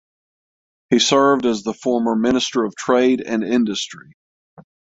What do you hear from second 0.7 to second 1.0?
He